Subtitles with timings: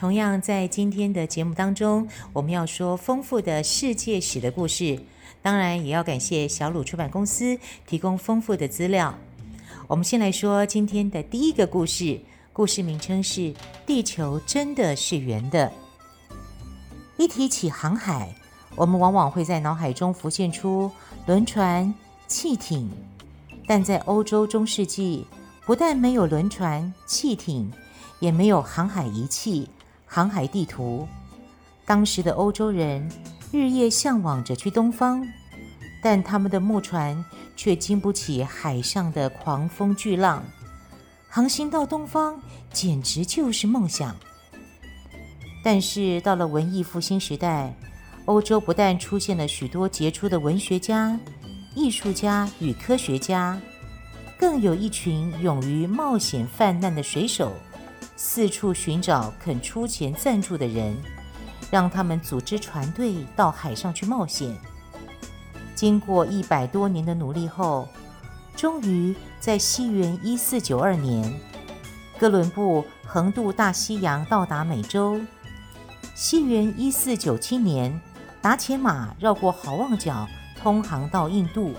[0.00, 4.98] 同样在今天的节目当中，我们要说丰富的世界史的故事。
[5.42, 9.14] 当然，也要感谢小鲁出版公司提供丰富的资料。
[9.86, 12.18] 我们先来说今天的第一个故事，
[12.50, 13.40] 故事名称是
[13.84, 15.66] 《地球真的是圆的》。
[17.18, 18.34] 一提起航海，
[18.76, 20.90] 我们往往会在脑海中浮现出
[21.26, 21.94] 轮船、
[22.26, 22.90] 汽艇，
[23.66, 25.26] 但在欧洲中世纪，
[25.66, 27.70] 不但没有轮船、汽艇，
[28.18, 29.68] 也没有航海仪器、
[30.12, 31.06] 航海地图。
[31.86, 33.08] 当时的欧洲人，
[33.52, 35.24] 日夜向往着去东方，
[36.02, 40.42] 但他们的木船却经不起海上的狂风巨浪，
[41.28, 42.40] 航行到东方
[42.72, 44.16] 简直就是梦想。
[45.62, 47.72] 但是到了文艺复兴时代，
[48.24, 51.16] 欧洲不但出现了许多杰出的文学家、
[51.76, 53.60] 艺术家与科学家，
[54.36, 57.52] 更有一群勇于冒险犯难的水手，
[58.22, 60.94] 四处寻找肯出钱赞助的人。
[61.70, 64.54] 让他们组织船队到海上去冒险。
[65.72, 67.88] 经过一百多年的努力后，
[68.56, 71.32] 终于在西元一四九二年，
[72.18, 75.20] 哥伦布横渡大西洋到达美洲。
[76.16, 78.00] 西元一四九七年，
[78.42, 80.26] 达伽马绕过好望角，
[80.60, 81.72] 通航到印度。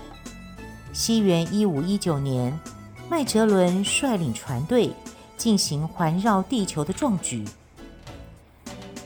[0.90, 2.58] 西元一五一九年，
[3.10, 4.90] 麦哲伦率领船队
[5.42, 7.44] 进行环绕地球的壮举。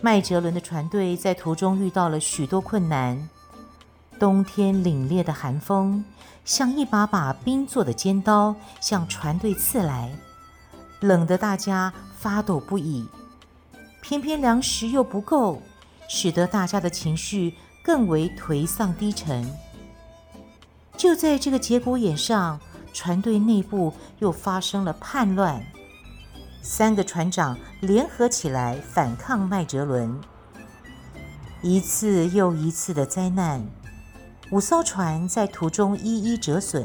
[0.02, 3.26] 麦哲伦的船队在途中遇到了许多困难，
[4.18, 6.04] 冬天凛冽的寒风
[6.44, 10.14] 像一把把冰做的尖刀向船队刺来，
[11.00, 13.08] 冷得大家发抖不已。
[14.02, 15.62] 偏偏粮食又不够，
[16.06, 19.50] 使得大家的情绪更为颓丧低沉。
[20.98, 22.60] 就在这个节骨眼上，
[22.92, 25.64] 船队内部又发生了叛乱。
[26.68, 30.20] 三个船长联合起来反抗麦哲伦，
[31.62, 33.64] 一次又一次的灾难，
[34.50, 36.84] 五艘船在途中一一折损，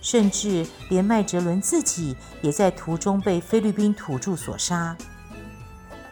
[0.00, 4.96] 甚至连麦哲伦自己也在途中被菲律宾土著所杀。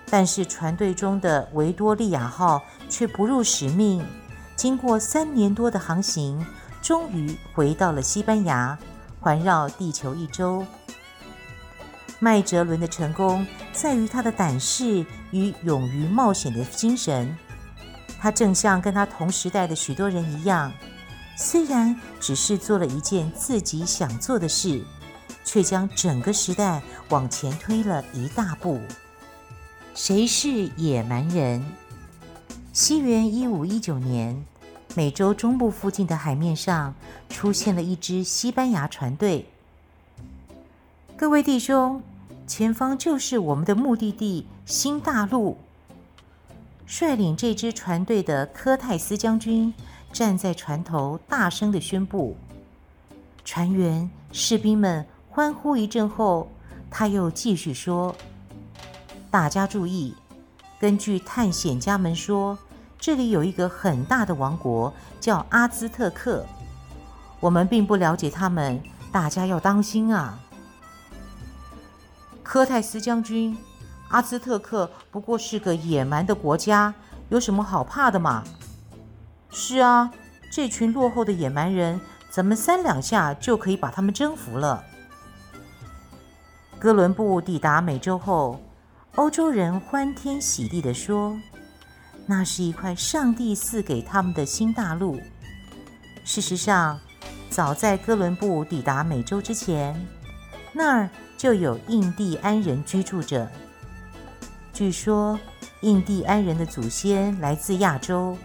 [0.09, 4.01] 但是船队中的维多利亚号却不辱使命，
[4.55, 6.47] 经过三年多的航行，
[6.81, 8.79] 终于回到了西班牙，
[9.19, 10.65] 环绕地球一周。
[12.23, 17.35] 麦哲伦的成功在于他的胆识与勇于冒险的精神。
[18.19, 20.71] 他正像跟他同时代的许多人一样，
[21.35, 24.85] 虽然只是做了一件自己想做的事，
[25.45, 28.79] 却将整个时代往前推了一大步。
[29.95, 31.65] 谁是野蛮人？
[32.75, 34.45] 西元一五一九年，
[34.95, 36.95] 美洲中部附近的海面上
[37.31, 39.47] 出现了一支西班牙船队。
[41.17, 42.03] 各位弟兄，
[42.51, 45.57] 前方就是我们的目的地新大陆。
[46.85, 49.73] 率领这支船队的科泰斯将军
[50.13, 52.37] 站在船头，大声地宣布。
[53.45, 56.51] 船员、士兵们欢呼一阵后，
[56.91, 58.13] 他又继续说
[59.31, 60.13] ：“大家注意，
[60.81, 62.59] 根据探险家们说，
[62.99, 66.45] 这里有一个很大的王国，叫阿兹特克。
[67.39, 70.37] 我们并不了解他们，大家要当心啊！”
[72.51, 73.57] 科泰斯将军，
[74.09, 76.93] 阿兹特克不过是个野蛮的国家，
[77.29, 78.43] 有什么好怕的嘛？
[79.53, 80.11] 是啊，
[80.51, 84.83] 这群落后的野蛮人，咱们三两下就可以把他们征服了。
[86.81, 88.61] 哥伦布抵达美洲后，
[89.15, 91.39] 欧洲人欢天喜地地说
[92.27, 95.21] ：“那是一块上帝赐给他们的新大陆。”
[96.27, 96.99] 事实上，
[97.49, 99.95] 早在哥伦布抵达美洲之前，
[100.73, 101.09] 那儿。
[101.41, 103.51] 就有印第安人居住着。
[104.75, 105.41] 据说，
[105.81, 108.37] 印第安人的祖先来自亚洲，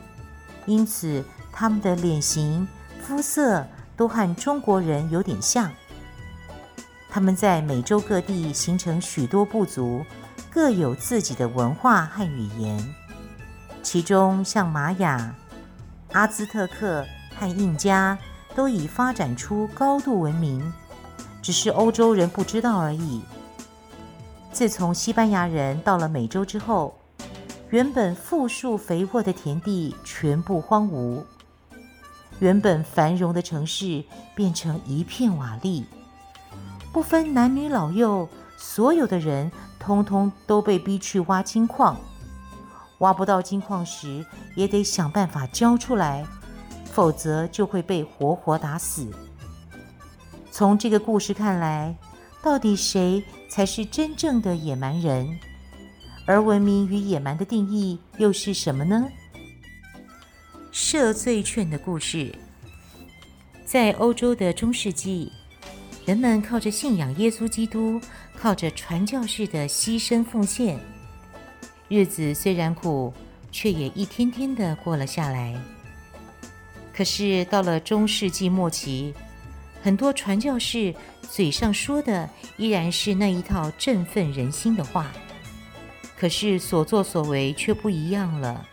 [0.65, 1.21] 因此
[1.51, 2.65] 他们的脸型、
[3.01, 5.69] 肤色都和中国人有点像。
[7.09, 10.06] 他们在美洲各地形成许多部族，
[10.50, 12.95] 各有自己的文化和语言。
[13.83, 15.36] 其中，像玛雅、
[16.13, 17.06] 阿兹特克
[17.38, 18.18] 和印加
[18.56, 20.71] 都已发展出高度文明。
[21.45, 23.21] 只是欧洲人不知道而已。
[24.51, 26.97] 自从西班牙人到了美洲之后，
[27.69, 31.24] 原本富庶肥沃的田地全部荒芜，
[32.39, 34.03] 原本繁荣的城市
[34.33, 35.83] 变成一片瓦砾，
[36.92, 38.27] 不分男女老幼，
[38.57, 41.95] 所有的人通通都被逼去挖金矿。
[42.97, 44.25] 挖不到金矿时，
[44.56, 46.25] 也得想办法交出来，
[46.86, 49.07] 否则就会被活活打死。
[50.57, 51.94] 从这个故事看来，
[52.42, 55.38] 到底谁才是真正的野蛮人？
[56.25, 59.06] 而文明与野蛮的定义又是什么呢？
[60.72, 62.34] 赦罪券的故事，
[63.66, 65.30] 在欧洲的中世纪，
[66.06, 68.00] 人们靠着信仰耶稣基督，
[68.40, 70.80] 靠着传教士的牺牲奉献。
[71.90, 73.13] 日子虽然苦，
[73.52, 75.54] 却也一天天的过了下来。
[76.94, 79.13] 可是到了中世纪末期，
[79.85, 80.91] 很多传教士
[81.21, 82.27] 嘴上说的
[82.57, 85.11] 依然是那一套振奋人心的话，
[86.17, 88.65] 可是所作所为却不一样了。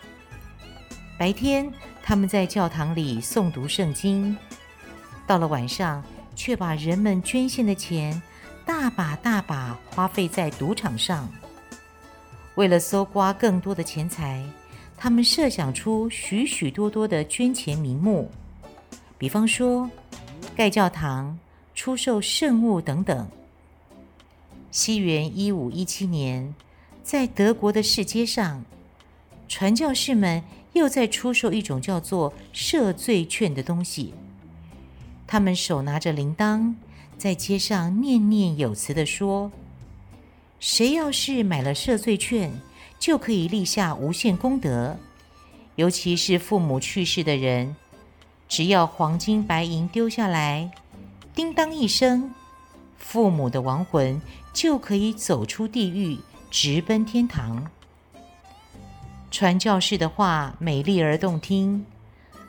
[1.19, 1.71] 白天
[2.03, 4.35] 他们在教堂里诵读圣经，
[5.27, 6.03] 到了晚上
[6.35, 8.23] 却把人们捐献的钱
[8.65, 11.29] 大把大把花费在赌场上。
[12.55, 14.43] 为了搜刮更多的钱财，
[14.97, 18.31] 他们设想出许许多多的捐钱名目，
[19.19, 19.91] 比方说
[20.55, 21.39] 盖教堂、
[21.75, 23.29] 出售圣物等等。
[24.71, 26.55] 西元一五一七年，
[27.03, 28.65] 在德国的市街上，
[29.49, 30.43] 传教士们
[30.75, 34.13] 又在出售一种叫做赦罪券的东西。
[35.27, 36.75] 他们手拿着铃铛，
[37.17, 39.51] 在街上念念有词地说。
[40.61, 42.53] 谁要是买了赦罪券，
[42.99, 44.97] 就可以立下无限功德。
[45.77, 47.75] 尤其是父母去世的人，
[48.53, 50.71] 只要黄金白银丢下来，
[51.35, 52.35] 叮当一声，
[52.99, 54.21] 父母的亡魂
[54.53, 56.19] 就可以走出地狱，
[56.51, 57.71] 直奔天堂。
[59.31, 61.87] 传教士的话美丽而动听，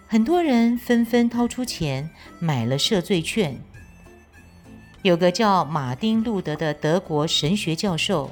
[0.05, 3.57] 很多人纷纷掏出钱买了赦罪券。
[5.03, 8.29] 有个叫马丁·路德的德国神学教授，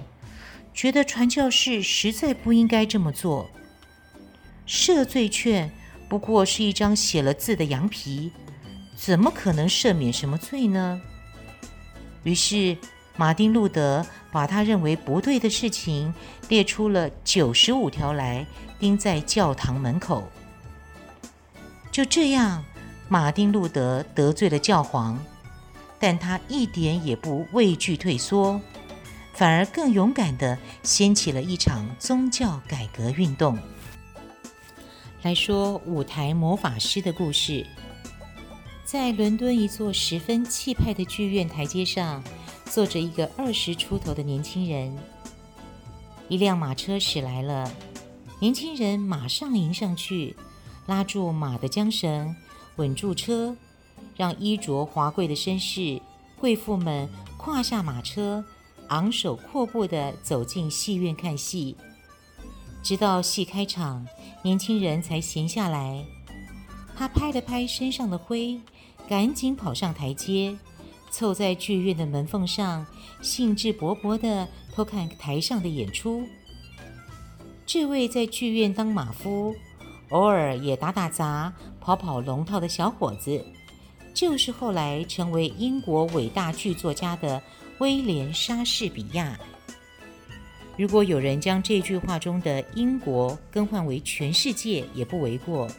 [0.74, 3.50] 觉得传教士实在不应该这么做。
[4.67, 5.71] 赦罪券
[6.11, 8.33] 不过是一张写了字的羊皮，
[8.97, 10.99] 怎么可能赦免什么罪呢？
[12.23, 12.77] 于是，
[13.15, 16.13] 马丁·路德把他认为不对的事情
[16.49, 18.45] 列出了九十五条来，
[18.77, 20.29] 钉在教堂门口。
[21.93, 22.61] 就这样，
[23.07, 25.17] 马丁·路德得罪了教皇。
[25.97, 28.59] 但他一点也不畏惧退缩，
[29.31, 33.57] 反而更勇敢地掀起了一场宗教改革运动。
[35.23, 37.63] 来说舞台魔法师的故事，
[38.83, 42.23] 在伦敦一座十分气派的剧院台阶上，
[42.65, 44.91] 坐着一个二十出头的年轻人。
[46.27, 47.71] 一辆马车驶来了，
[48.39, 50.35] 年轻人马上迎上去，
[50.88, 52.35] 拉住马的缰绳，
[52.77, 53.56] 稳住车。
[54.17, 56.01] 让衣着华贵的绅士、
[56.39, 57.07] 贵妇们
[57.38, 58.44] 跨下马车，
[58.88, 61.75] 昂首阔步地走进戏院看戏。
[62.83, 64.05] 直到戏开场，
[64.41, 66.03] 年轻人才闲下来。
[66.95, 68.59] 他拍了拍身上的灰，
[69.07, 70.55] 赶紧跑上台阶，
[71.09, 72.85] 凑在剧院的门缝上，
[73.21, 76.23] 兴致勃勃地偷看台上的演出。
[77.65, 79.55] 这位在剧院当马夫，
[80.09, 83.43] 偶尔也打打杂、跑跑龙套的小伙子。
[84.13, 87.41] 就是后来成为英国伟大剧作家的
[87.79, 89.39] 威廉·莎士比亚。
[90.81, 95.69] 如果有人将这句话中的“英国”更换为“全世界”，也不为过。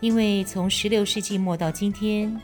[0.00, 2.36] 因为从16世纪末到今天，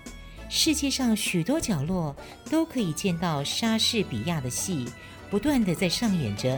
[0.49, 2.15] 世界上许多角落
[2.49, 4.87] 都可以见到莎士比亚的戏，
[5.29, 6.57] 不断的在上演着。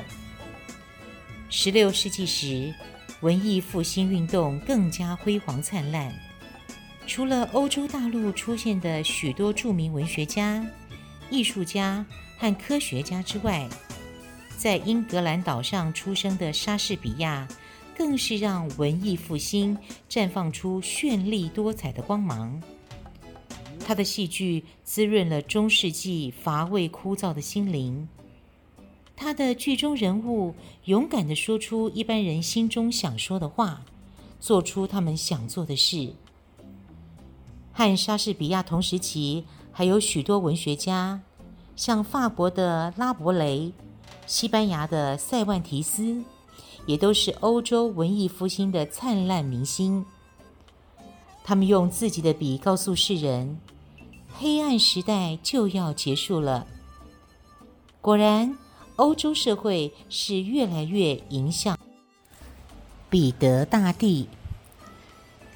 [1.50, 2.74] 16世纪时，
[3.22, 6.12] 文艺复兴运动更加辉煌灿烂。
[7.06, 10.62] 除了欧洲大陆出现的许多著名文学家、
[11.30, 12.04] 艺术家
[12.36, 13.66] 和科学家之外，
[14.60, 17.48] 在英格兰岛上出生的莎士比亚，
[17.96, 19.74] 更是让文艺复兴
[20.06, 22.62] 绽放出绚丽多彩的光芒。
[23.86, 28.06] 他的戏剧滋润了中世纪乏味枯燥的心灵，
[29.16, 33.82] 他的剧中人物勇敢地说出一般人心中想说的话，
[34.40, 36.12] 做出他们想做的事。
[37.72, 41.22] 和莎士比亚同时期，还有许多文学家，
[41.74, 43.72] 像法国的拉伯雷、
[44.30, 46.22] 西班牙的塞万提斯，
[46.86, 50.06] 也都是欧洲文艺复兴的灿烂明星。
[51.42, 53.58] 他们用自己的笔告诉世人，
[54.38, 56.64] 黑暗时代就要结束了。
[58.00, 58.56] 果然，
[58.94, 61.76] 欧洲社会是越来越迎向
[63.10, 64.28] 彼得大帝。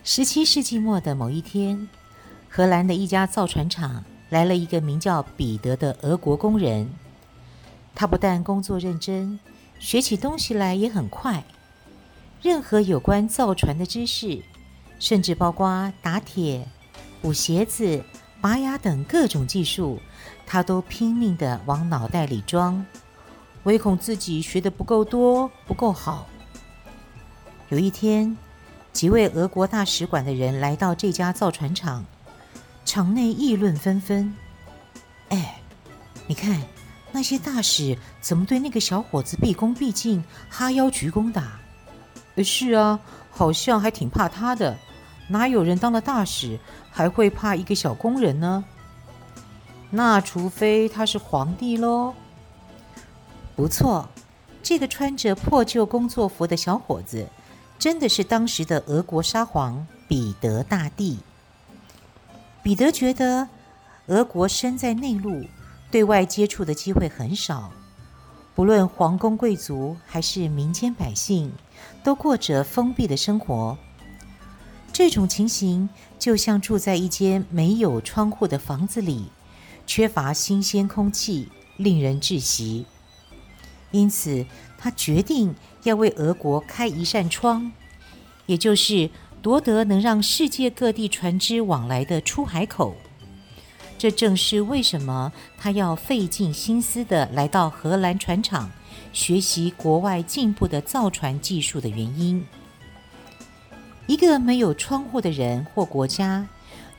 [0.02, 1.88] 十七世纪末的某一天，
[2.50, 6.90] 荷兰的一家造船厂来了一个名叫彼得的俄国工人。
[7.94, 9.38] 他不但工作认真，
[9.78, 11.44] 学起东西来也很快。
[12.42, 14.42] 任何有关造船的知识，
[14.98, 16.68] 甚至包括打铁、
[17.22, 18.04] 补鞋子、
[18.40, 19.98] 拔牙等各种技术，
[20.46, 22.84] 他都拼命地往脑袋里装，
[23.62, 26.26] 唯恐自己学得不够多、不够好。
[27.70, 28.36] 有一天，
[28.92, 32.04] 几位俄国大使馆的人来到这家造船厂，
[32.84, 34.36] 场内议论纷纷。
[35.30, 35.60] 哎，
[36.26, 36.62] 你看
[37.14, 41.40] 那些大使怎么对那个小伙子毕恭毕敬、哈腰鞠躬的？
[42.42, 42.98] 是啊，
[43.30, 44.76] 好像还挺怕他的。
[45.28, 46.58] 哪有人当了大使
[46.90, 48.64] 还会怕一个小工人呢？
[49.90, 52.14] 那除非他是皇帝喽。
[53.54, 54.08] 不错，
[54.60, 57.28] 这个穿着破旧工作服的小伙子，
[57.78, 61.20] 真的是当时的俄国沙皇彼得大帝。
[62.60, 63.46] 彼得觉得，
[64.08, 65.44] 俄国身在内陆，
[65.94, 67.70] 对外接触的机会很少，
[68.52, 71.52] 不论皇宫贵族还是民间百姓。
[72.02, 73.78] 都过着封闭的生活，
[74.92, 79.26] 这种情形就像住在一间没有窗户的房子里，
[79.86, 82.86] 缺乏新鲜空气，令人窒息。
[83.92, 84.44] 因此，
[84.76, 87.70] 他决定要为俄国开一扇窗，
[88.46, 89.10] 也就是
[89.40, 92.96] 夺得能让世界各地船只往来的出海口。
[94.04, 98.70] 这正是为什么他要费尽心思地来到荷兰船厂。
[99.14, 102.44] 学习国外进步的造船技术的原因。
[104.06, 106.46] 一个没有窗户的人或国家，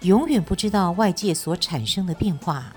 [0.02, 2.76] 永远不知道外界所产生的变化。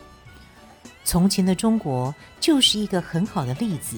[1.04, 3.97] 从前的中国就是一个很好的例子。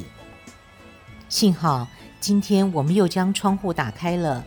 [1.28, 1.88] 幸好
[2.20, 4.44] 今天我们又将窗户打开了，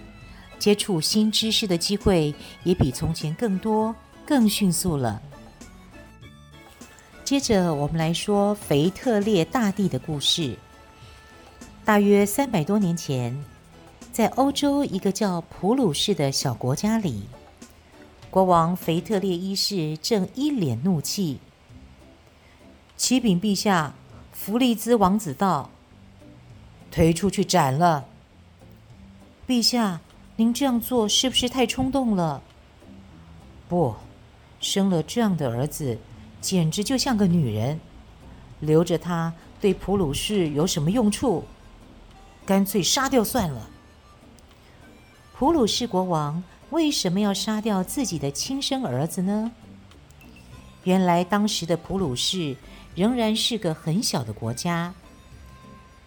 [0.57, 3.93] 接触新知识的机会也比从前更多、
[4.25, 5.21] 更迅速了。
[7.23, 10.57] 接着，我们来说腓特烈大帝的故事。
[11.85, 13.45] 大约三百多年前，
[14.11, 17.23] 在欧洲一个叫普鲁士的小国家里，
[18.29, 21.39] 国王腓特烈一世正一脸怒气。
[22.97, 23.95] 启禀陛下，
[24.33, 25.69] 弗利兹王子道，
[26.91, 28.05] 推出去斩了。
[29.47, 30.01] 陛下，
[30.35, 32.43] 您这样做是不是太冲动了？
[33.69, 33.95] 不，
[34.59, 35.97] 生了这样的儿子，
[36.43, 37.79] 简直就像个女人，
[38.59, 41.45] 留着他对普鲁士有什么用处？
[42.45, 43.69] 干脆杀掉算了。
[45.33, 49.53] 普鲁士国王为什么要杀掉自己的亲生儿子呢？
[50.83, 52.57] 原来当时的普鲁士
[52.93, 54.93] 仍然是个很小的国家。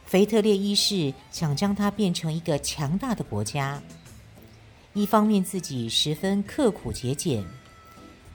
[0.05, 3.83] 腓特烈一世想将它变成一个强大的国家，
[4.93, 7.43] 一方面自己十分刻苦节俭，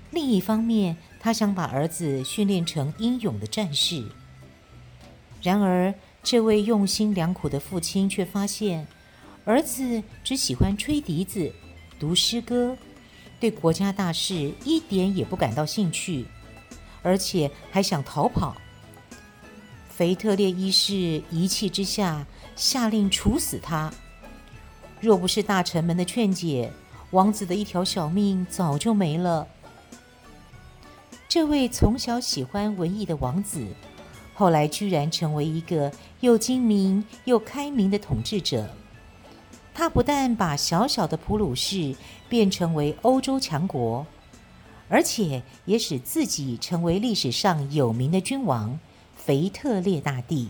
[0.10, 4.04] 另一方面他想把儿子训练成英勇的战士。
[5.40, 8.88] 然而，这位用心良苦的父亲却发现，
[9.46, 11.54] 儿子只喜欢吹笛子、
[12.00, 12.76] 读诗歌，
[13.40, 16.26] 对国家大事一点也不感到兴趣，
[17.04, 18.58] 而且还想逃跑。
[19.90, 22.26] 腓特烈一世一气之下，
[22.56, 23.94] 下令处死他。
[25.00, 26.72] 若不是大臣们的劝解，
[27.12, 29.48] 王子的一条小命早就没了。
[31.34, 33.66] 这位从小喜欢文艺的王子，
[34.34, 38.70] 后来居然成为一个又精明又开明的统治者。
[39.74, 41.96] 他不但把小小的普鲁士
[42.28, 44.06] 变成为欧洲强国，
[44.90, 48.78] 而且也使自己成为历史上有名的君王——
[49.16, 50.50] 腓特烈大帝。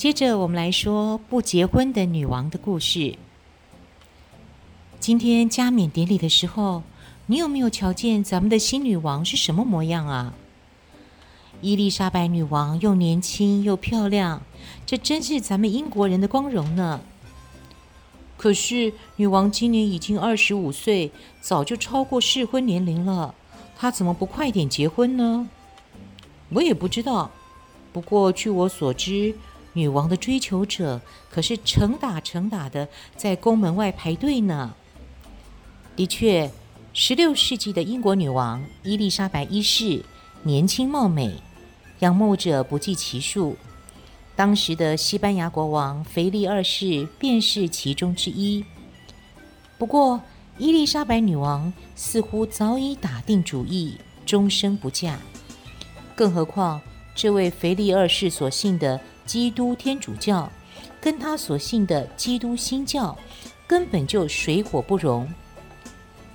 [0.00, 3.16] 接着，我们来说不结婚的女王的故事。
[4.98, 6.82] 今天加冕典礼的时候，
[7.26, 10.32] 你有没有瞧见咱们的新女王是什么模样啊？
[11.60, 14.40] 伊丽莎白女王又年轻又漂亮，
[14.86, 17.02] 这真是咱们英国人的光荣呢。
[18.38, 23.34] 可是女王今年已经二十五岁，早就超过适婚年龄了，
[23.76, 25.50] 她怎么不快点结婚呢？
[26.54, 27.30] 我也不知道。
[27.92, 29.34] 不过据我所知，
[29.72, 31.00] 女王的追求者
[31.30, 34.74] 可是成打成打的在宫门外排队呢。
[35.96, 36.50] 的确，
[36.92, 40.04] 十六世纪的英国女王伊丽莎白一世
[40.42, 41.34] 年轻貌美，
[42.00, 43.56] 仰慕者不计其数。
[44.34, 48.64] 当时的西班牙国王腓力二世便是其中之一。
[49.76, 50.20] 不过，
[50.56, 55.18] 伊丽莎白女王似乎早已打定主意，终生不嫁。
[56.14, 56.80] 更何况，
[57.14, 58.98] 这位腓力二世所信的
[59.30, 60.50] 基督天主教，
[61.00, 63.16] 跟他所信的基督新教，
[63.64, 65.32] 根本就水火不容。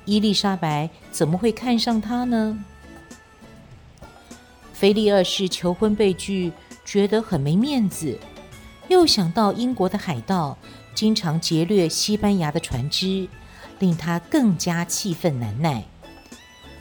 [0.05, 2.57] 伊丽莎白怎么会看上他呢？
[4.73, 6.53] 腓力二世求婚被拒。
[6.85, 8.17] 觉得很没面子，
[8.87, 10.57] 又想到英国的海盗
[10.93, 13.27] 经常劫掠西班牙的船只，
[13.79, 15.83] 令他更加气愤难耐。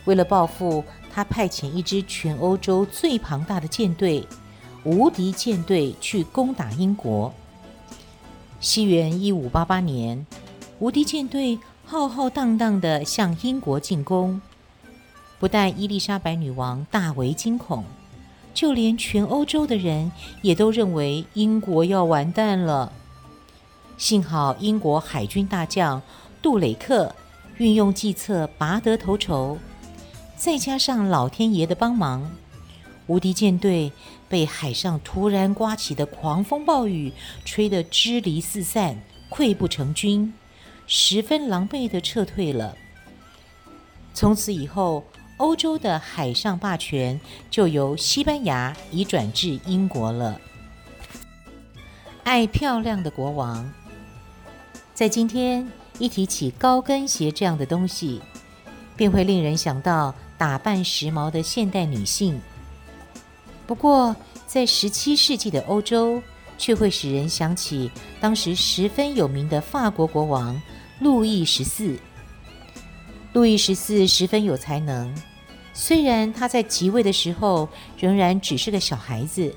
[0.04, 4.25] 为了报复，他派遣一支全欧洲最庞大的舰队——
[4.84, 7.32] 无敌舰队去攻打英国。
[8.60, 10.26] 西元一五八八年，
[10.78, 14.40] 无敌舰队浩浩荡荡地向英国进攻，
[15.38, 17.84] 不但伊丽莎白女王大为惊恐。
[18.52, 22.92] 就连全欧洲的人也都认为英国要完蛋了。
[23.98, 26.00] 幸好英国海军大将
[26.40, 27.12] 杜雷克
[27.56, 29.58] 运用计策拔得头筹，
[30.36, 32.30] 再加上老天爷的帮忙，
[33.08, 33.90] 无敌舰队
[34.34, 37.12] 被海上突然刮起的狂风暴雨
[37.44, 40.34] 吹得支离四散、溃不成军，
[40.88, 42.76] 十分狼狈的撤退了。
[44.12, 45.04] 从此以后，
[45.36, 50.40] 欧洲的海上霸权就由西班牙移转至英国了。
[52.25, 53.73] 爱漂亮的国王，
[54.94, 55.70] 在今天
[56.00, 58.20] 一提起高跟鞋这样的东西，
[58.97, 62.40] 便会令人想到打扮时髦的现代女性。
[63.66, 64.14] 不过，
[64.46, 66.22] 在十七世纪的欧洲，
[66.58, 70.60] 却会使人想起当时十分有名的法国国王
[71.00, 71.96] 路易十四。
[73.32, 75.12] 路易十四十分有才能，
[75.72, 79.52] 虽然他在即位的时候仍然只是个小孩子，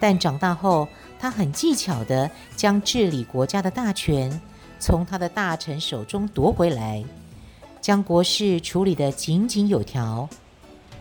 [0.00, 4.40] 但长大后，他很技巧地将治理国家的大权
[4.78, 7.04] 从他的大臣手中夺回来，
[7.80, 10.26] 将国事处理得井井有条，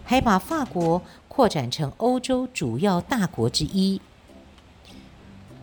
[0.04, 1.02] 还把法国
[1.38, 4.02] 扩展成欧洲主要大国之一。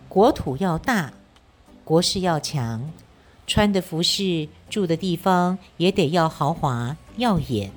[0.07, 1.11] 国土要大，
[1.83, 2.93] 国势要强。
[3.45, 7.71] 穿的服饰、住的地方也得要豪华耀眼，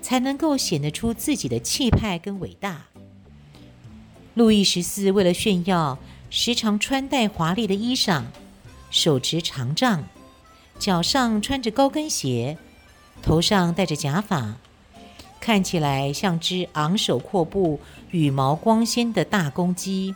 [0.00, 2.82] 才能够显得出自己的气派跟伟大。
[4.34, 5.98] 路易十四为了炫耀，
[6.30, 8.22] 时常穿戴华丽的衣裳，
[8.88, 10.04] 手持长杖，
[10.78, 12.56] 脚上穿着高跟鞋，
[13.20, 14.58] 头上戴着假发，
[15.42, 17.80] 看起来像只昂首阔步、
[18.12, 20.14] 羽毛光鲜的大公鸡。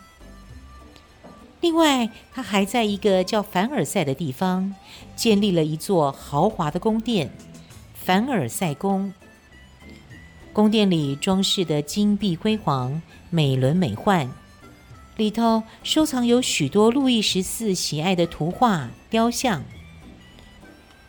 [1.60, 4.72] 另外，他还在一个叫凡尔赛的地方
[5.16, 7.28] 建立了一座豪华的宫殿——
[7.92, 9.12] 凡尔赛宫。
[10.52, 14.28] 宫殿里装饰的金碧辉煌、美轮美奂，
[15.16, 19.64] 里头收藏有许多路易十四喜爱的图画、雕像。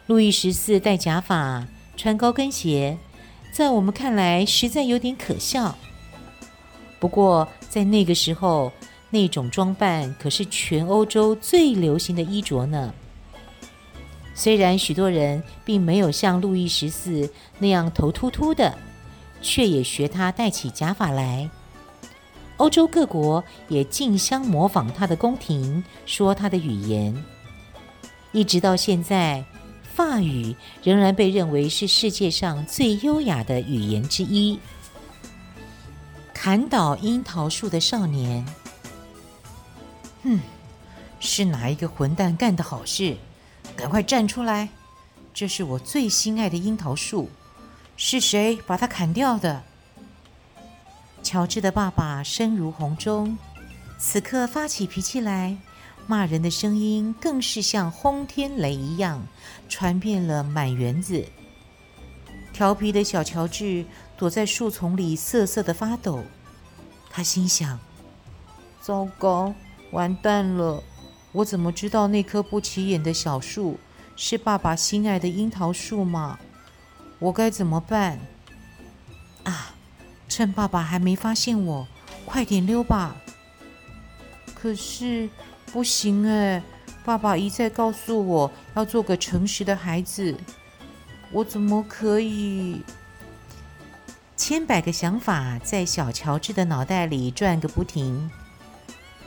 [0.07, 2.97] 路易十四戴假发、穿高跟鞋，
[3.57, 5.75] 在我们看来实在有点可笑。
[6.99, 8.71] 不过，在那个时候，
[9.09, 12.93] 那种装扮可是全欧洲最流行的衣着呢。
[14.35, 18.77] 虽然许多人并没有像路易十四那样头秃秃的，
[19.41, 21.49] 却也学他戴起假发来。
[22.57, 27.25] 欧洲各国也竞相模仿他的宫廷，说他的语言。
[28.31, 29.43] 一直到现在，
[29.97, 34.59] 法语仍然被认为是世界上最优雅的语言之一。
[36.35, 38.45] 砍倒樱桃树的少年。
[40.21, 40.39] 哼，
[41.19, 43.17] 是哪一个混蛋干的好事？
[43.75, 44.69] 赶快站出来！
[45.33, 47.31] 这是我最心爱的樱桃树，
[47.95, 49.63] 是谁把它砍掉的？
[51.23, 53.35] 乔治的爸爸声如洪钟，
[53.97, 55.57] 此刻发起脾气来，
[56.07, 59.27] 骂人的声音更是像轰天雷一样，
[59.67, 61.25] 传遍了满园子。
[62.53, 63.85] 调皮的小乔治
[64.17, 66.23] 躲在树丛里瑟瑟的发抖，
[67.09, 67.77] 他心想：
[68.81, 69.53] 糟糕！
[69.91, 70.81] 完蛋了！
[71.33, 73.77] 我怎么知道那棵不起眼的小树
[74.15, 76.39] 是爸爸心爱的樱桃树吗？
[77.19, 78.19] 我该怎么办？
[79.43, 79.75] 啊，
[80.27, 81.87] 趁爸爸还没发现我，
[82.25, 83.15] 快点溜吧。
[84.55, 85.29] 可是
[85.71, 86.61] 不行哎，
[87.05, 90.35] 爸爸一再告诉我要做个诚实的孩子，
[91.31, 92.81] 我怎么可以？
[94.35, 98.29] 千百个想法在小乔治的脑袋里转个不停。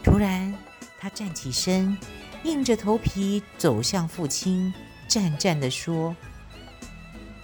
[0.03, 0.55] 突然，
[0.99, 1.97] 他站起身，
[2.45, 4.73] 硬着头皮走向父亲，
[5.07, 6.17] 战战地说：“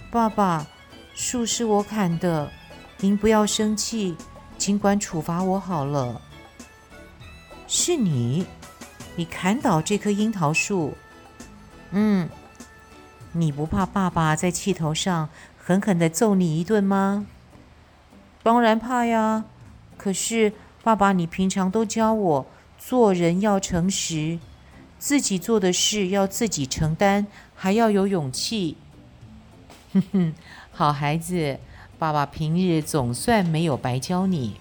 [0.09, 0.65] 爸爸，
[1.13, 2.51] 树是我砍的。”
[2.99, 4.15] 您不要生气，
[4.57, 6.19] 尽管处罚我好了。
[7.67, 8.47] 是你，
[9.17, 10.93] 你砍倒这棵樱桃树。
[11.91, 12.29] 嗯，
[13.33, 15.27] 你不怕爸爸在气头上
[15.57, 17.25] 狠狠地揍你一顿吗？
[18.43, 19.43] 当然怕呀。
[19.97, 20.53] 可是
[20.83, 22.45] 爸爸，你平常都教我
[22.77, 24.37] 做人要诚实，
[24.99, 27.25] 自己做的事要自己承担，
[27.55, 28.77] 还要有勇气。
[29.93, 30.33] 哼哼，
[30.71, 31.59] 好孩子。
[31.99, 34.57] 爸爸平日总算没有白教你。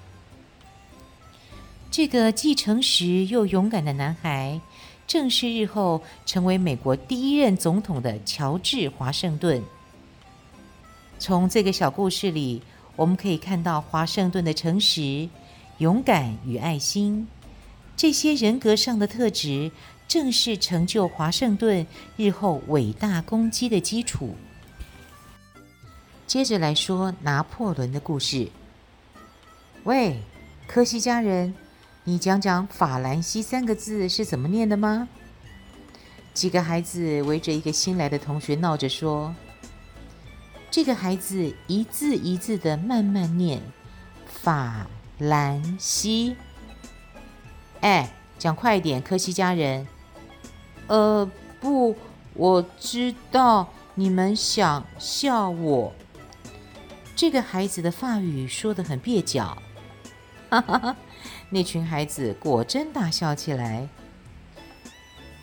[1.97, 4.61] 这个既诚实又勇敢的男孩，
[5.07, 9.63] 正是日后成为美国第一任总统的乔治·华盛顿。
[11.19, 12.63] 从这个小故事里，
[12.97, 15.27] 我们可以看到华盛顿的诚实、
[15.79, 17.27] 勇敢与爱心，
[17.97, 19.73] 这些人格上的特质，
[20.07, 21.87] 正是成就华盛顿
[22.19, 24.37] 日后伟大功绩的基础。
[26.27, 28.51] 接着来说拿破仑的故事。
[29.85, 30.21] 喂，
[30.67, 31.55] 科西嘉人，
[32.09, 35.09] 你讲讲“法兰西”三个字是怎么念的吗？
[36.33, 39.35] 几个孩子围着一个新来的同学闹着说。
[40.71, 43.61] 这个孩子一字一字的慢慢念
[44.25, 44.87] “法
[45.19, 46.37] 兰西”。
[47.83, 49.85] 哎，讲快一点，科西家人。
[50.87, 51.29] 呃，
[51.61, 51.97] 不，
[52.35, 55.93] 我知道你们想笑我。
[57.17, 59.59] 这个孩子的法语说得很蹩脚，
[60.51, 60.97] 哈哈哈！
[61.51, 63.89] 那群孩子果真大笑起来。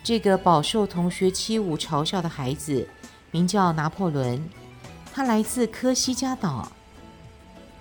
[0.02, 2.88] 这个饱受同学欺侮嘲笑的孩子
[3.30, 4.42] 名叫拿破仑，
[5.12, 6.70] 他来自科西嘉岛。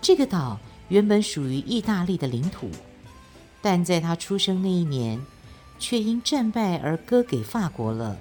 [0.01, 2.69] 这个岛原本属于意大利的领土，
[3.61, 5.19] 但在他出生那一年，
[5.79, 8.17] 却因战败而割给法国了。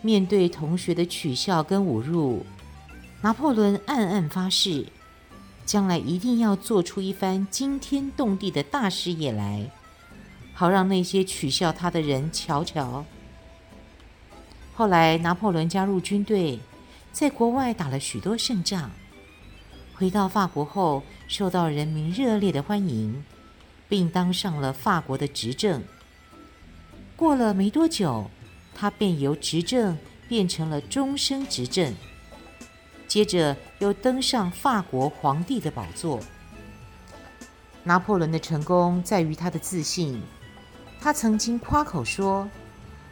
[0.00, 2.46] 面对同学的取笑跟侮辱，
[3.20, 4.86] 拿破仑暗暗发誓，
[5.68, 9.70] 将来一定要做出一番惊天动地的大事业来，
[10.54, 13.04] 好让那些取笑他的人瞧瞧。
[14.72, 16.58] 后来，拿破仑加入军队，
[17.12, 18.90] 在国外打了许多胜仗。
[19.94, 23.22] 回到法国后，受到人民热烈的欢迎，
[23.90, 25.82] 并当上了法国的执政。
[27.14, 28.30] 过了没多久，
[28.74, 31.94] 他便由执政变成了终身执政。
[33.06, 36.20] 接着又登上法国皇帝的宝座。
[37.84, 40.22] 拿破仑的成功在于他的自信。
[41.00, 42.48] 他曾经夸口说，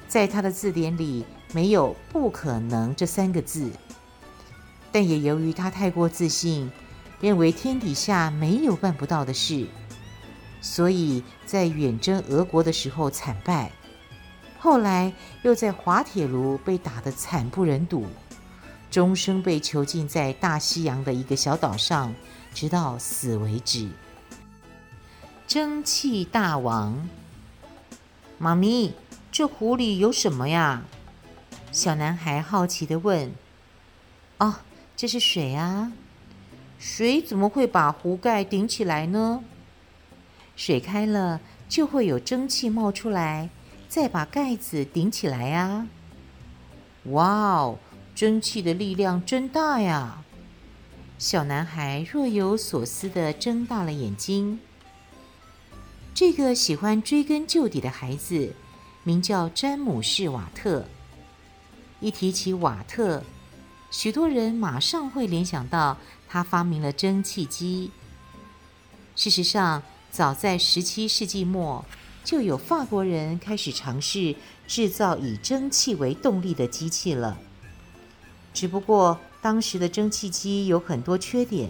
[0.09, 3.71] 在他的字典里没有“不可能”这三个字。
[4.91, 6.71] 但也由于他太过自信，
[7.21, 9.67] 认为天底下没有办不到的事，
[10.61, 13.71] 所以在远征俄国的时候惨败。
[14.59, 18.07] 后来又在滑铁卢被打得惨不忍睹。
[18.97, 22.15] 终生被囚禁在大西洋的一个小岛上，
[22.55, 23.91] 直到死为止。
[25.47, 27.07] 蒸汽大王，
[28.39, 28.95] 妈咪，
[29.31, 30.85] 这壶里有什么呀？
[31.71, 33.31] 小男孩好奇地问。
[34.39, 34.55] 哦，
[34.97, 35.93] 这是水啊。
[36.79, 39.45] 水怎么会把壶盖顶起来呢？
[40.57, 43.51] 水开了就会有蒸汽冒出来，
[43.91, 45.87] 再把盖子顶起来呀。
[47.05, 47.79] 哇哦！
[48.17, 50.25] 蒸汽的力量真大呀！
[51.19, 54.59] 小男孩若有所思地睁大了眼睛。
[56.15, 58.55] 这个喜欢追根究底的孩子，
[59.05, 60.87] 名叫詹姆士·瓦特。
[62.01, 63.23] 一提起瓦特，
[63.91, 67.91] 许多人马上会联想到他发明了蒸汽机。
[69.15, 71.85] 事实上，早在十七世纪末，
[72.25, 74.35] 就有法国人开始尝试
[74.67, 77.39] 制造以蒸汽为动力的机器了。
[78.57, 81.69] 只不过当时的蒸汽机有很多缺点，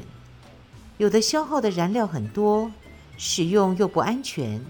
[0.98, 2.70] 有的消耗的燃料很多，
[3.18, 4.60] 使用又不安全；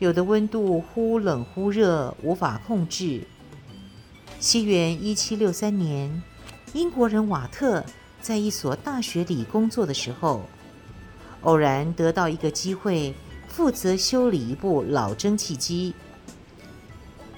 [0.00, 3.26] 有的温度忽冷忽热，无法控制。
[4.38, 6.22] 西元一七六三年，
[6.74, 7.86] 英国人瓦特
[8.20, 10.42] 在一所大学里工作的时候，
[11.40, 13.14] 偶然得到一个机会，
[13.48, 15.94] 负责修理一部老蒸汽机。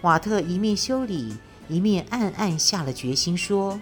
[0.01, 1.37] 瓦特一面修理，
[1.69, 3.79] 一面暗暗下了决心说。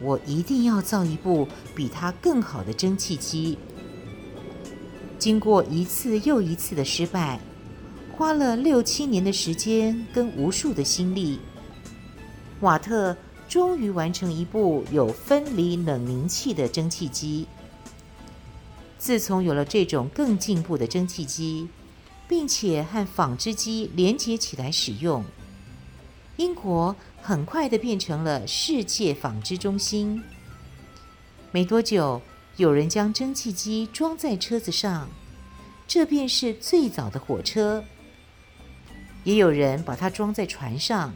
[0.00, 3.58] 我一定要造一部比它更好的蒸汽机。
[5.18, 7.40] 经过一次又一次的失败，
[8.16, 11.40] 花了六七年的时间跟无数的心力，
[12.60, 13.16] 瓦特
[13.48, 17.46] 终于完成一部有分离冷凝器的蒸汽机。
[18.98, 21.68] 自从有了这种更进步的蒸汽机，
[22.28, 25.24] 并且和纺织机连接起来使用，
[26.36, 30.22] 英国很快地变成了世界纺织中心。
[31.50, 32.22] 没多久，
[32.56, 35.08] 有人将蒸汽机装在车子上，
[35.88, 37.82] 这便是最早的火车。
[39.24, 41.12] 也有人把它装在船上，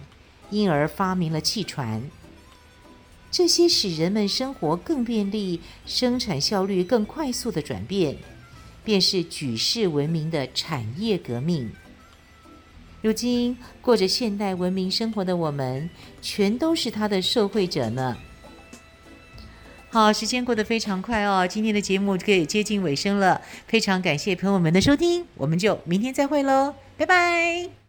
[0.50, 2.02] 因而发明了汽船。
[3.30, 8.16] 这些使人们生活更便利、生产效率更快速的转变，
[8.82, 11.70] 便是举世闻名的产业革命。
[13.02, 15.88] 如今过着现代文明生活的我们，
[16.20, 18.16] 全都是他的受惠者呢。
[19.92, 23.40] 好，时间过得非常快哦，今天的节目可以接近尾声了。
[23.66, 27.79] 非常感谢朋友们的收听，我们就明天再会喽，拜拜。